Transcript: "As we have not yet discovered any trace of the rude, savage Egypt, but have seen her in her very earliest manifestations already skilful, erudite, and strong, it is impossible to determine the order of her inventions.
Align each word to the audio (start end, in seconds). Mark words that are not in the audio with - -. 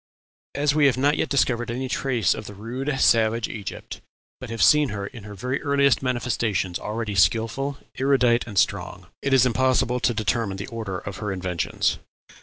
"As 0.55 0.73
we 0.73 0.87
have 0.87 0.97
not 0.97 1.15
yet 1.15 1.29
discovered 1.29 1.69
any 1.69 1.87
trace 1.87 2.33
of 2.33 2.47
the 2.47 2.55
rude, 2.55 2.99
savage 2.99 3.47
Egypt, 3.47 4.01
but 4.39 4.49
have 4.49 4.63
seen 4.63 4.89
her 4.89 5.05
in 5.05 5.25
her 5.25 5.35
very 5.35 5.61
earliest 5.61 6.01
manifestations 6.01 6.79
already 6.79 7.13
skilful, 7.13 7.77
erudite, 7.99 8.47
and 8.47 8.57
strong, 8.57 9.05
it 9.21 9.31
is 9.31 9.45
impossible 9.45 9.99
to 9.99 10.13
determine 10.15 10.57
the 10.57 10.65
order 10.69 10.97
of 10.97 11.17
her 11.17 11.31
inventions. 11.31 11.99